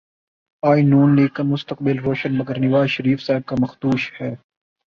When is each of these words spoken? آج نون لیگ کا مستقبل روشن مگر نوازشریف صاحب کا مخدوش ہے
آج 0.63 0.79
نون 0.81 1.15
لیگ 1.15 1.27
کا 1.27 1.43
مستقبل 1.43 1.99
روشن 1.99 2.37
مگر 2.37 2.59
نوازشریف 2.59 3.21
صاحب 3.21 3.45
کا 3.45 3.55
مخدوش 3.59 4.11
ہے 4.21 4.33